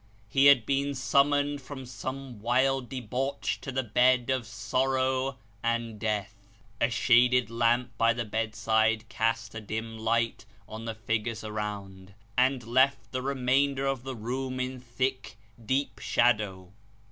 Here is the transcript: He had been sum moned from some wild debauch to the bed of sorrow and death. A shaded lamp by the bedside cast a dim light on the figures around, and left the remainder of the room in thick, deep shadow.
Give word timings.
He 0.27 0.47
had 0.47 0.65
been 0.65 0.95
sum 0.95 1.29
moned 1.29 1.61
from 1.61 1.85
some 1.85 2.39
wild 2.41 2.89
debauch 2.89 3.61
to 3.61 3.71
the 3.71 3.83
bed 3.83 4.31
of 4.31 4.47
sorrow 4.47 5.37
and 5.61 5.99
death. 5.99 6.33
A 6.81 6.89
shaded 6.89 7.51
lamp 7.51 7.95
by 7.99 8.11
the 8.13 8.25
bedside 8.25 9.07
cast 9.09 9.53
a 9.53 9.61
dim 9.61 9.99
light 9.99 10.43
on 10.67 10.85
the 10.85 10.95
figures 10.95 11.43
around, 11.43 12.15
and 12.35 12.63
left 12.65 13.11
the 13.11 13.21
remainder 13.21 13.85
of 13.85 14.01
the 14.01 14.15
room 14.15 14.59
in 14.59 14.79
thick, 14.79 15.37
deep 15.63 15.99
shadow. 15.99 16.71